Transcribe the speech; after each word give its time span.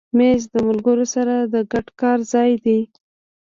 مېز 0.17 0.43
د 0.53 0.55
ملګرو 0.67 1.05
سره 1.15 1.35
د 1.53 1.55
ګډ 1.71 1.87
کار 2.01 2.19
ځای 2.33 2.51
دی. 2.65 2.79